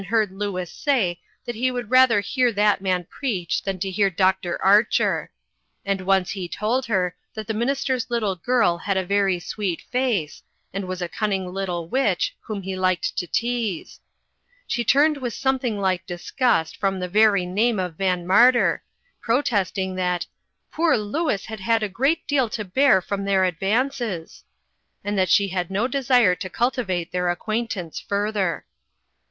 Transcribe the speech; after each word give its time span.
heard 0.07 0.31
Louis 0.31 0.67
say 0.73 1.21
that 1.45 1.53
he 1.53 1.69
would 1.69 1.91
rather 1.91 2.21
hear 2.21 2.51
that 2.53 2.81
man 2.81 3.05
preacli 3.05 3.61
than 3.63 3.77
to 3.77 3.91
hear 3.91 4.09
Doctor 4.09 4.59
Archer; 4.59 5.29
and 5.85 6.01
once 6.01 6.31
he 6.31 6.47
told 6.47 6.87
her 6.87 7.15
that 7.35 7.45
the 7.45 7.53
minister's 7.53 8.09
little 8.09 8.35
girl 8.35 8.79
had 8.79 8.97
a 8.97 9.05
very 9.05 9.39
sweet 9.39 9.79
face, 9.91 10.41
and 10.73 10.85
was 10.87 11.03
a 11.03 11.07
cunning 11.07 11.53
little 11.53 11.87
witch 11.87 12.35
whom 12.39 12.63
he 12.63 12.75
liked 12.75 13.15
to 13.15 13.27
tease. 13.27 13.99
She 14.65 14.83
turned 14.83 15.17
with 15.17 15.35
something 15.35 15.79
like 15.79 16.07
dis 16.07 16.31
gust 16.31 16.77
from 16.77 16.99
the 16.99 17.07
very 17.07 17.45
name 17.45 17.77
of 17.77 17.93
VanMarter, 17.95 18.79
protesting 19.21 19.93
that 19.97 20.25
"poor 20.71 20.97
Louis 20.97 21.45
had 21.45 21.59
had 21.59 21.83
a 21.83 21.87
great 21.89 22.25
deal 22.25 22.49
to 22.49 22.65
bear 22.65 23.03
from 23.03 23.23
their 23.25 23.43
advances," 23.45 24.43
and 25.03 25.15
that 25.19 25.29
she 25.29 25.49
had 25.49 25.69
no 25.69 25.87
desire 25.87 26.33
to 26.33 26.49
cultivate 26.49 27.11
their 27.11 27.29
acquaint 27.29 27.75
ance 27.75 27.99
further. 27.99 28.65